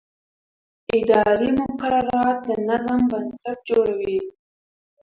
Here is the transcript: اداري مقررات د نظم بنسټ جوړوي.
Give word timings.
اداري 0.97 1.49
مقررات 1.59 2.37
د 2.47 2.49
نظم 2.67 2.99
بنسټ 3.11 3.57
جوړوي. 3.69 4.19